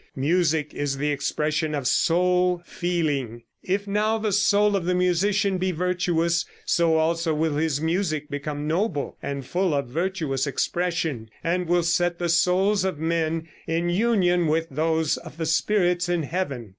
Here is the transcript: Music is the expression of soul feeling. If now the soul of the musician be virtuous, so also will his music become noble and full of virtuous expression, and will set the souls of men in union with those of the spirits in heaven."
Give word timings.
Music 0.15 0.73
is 0.73 0.97
the 0.97 1.11
expression 1.11 1.75
of 1.75 1.85
soul 1.87 2.63
feeling. 2.65 3.43
If 3.61 3.85
now 3.87 4.17
the 4.17 4.31
soul 4.31 4.75
of 4.75 4.85
the 4.85 4.95
musician 4.95 5.59
be 5.59 5.71
virtuous, 5.71 6.43
so 6.65 6.95
also 6.95 7.35
will 7.35 7.55
his 7.57 7.79
music 7.81 8.27
become 8.27 8.67
noble 8.67 9.19
and 9.21 9.45
full 9.45 9.75
of 9.75 9.89
virtuous 9.89 10.47
expression, 10.47 11.29
and 11.43 11.67
will 11.67 11.83
set 11.83 12.17
the 12.17 12.29
souls 12.29 12.83
of 12.83 12.97
men 12.97 13.47
in 13.67 13.91
union 13.91 14.47
with 14.47 14.65
those 14.71 15.17
of 15.17 15.37
the 15.37 15.45
spirits 15.45 16.09
in 16.09 16.23
heaven." 16.23 16.69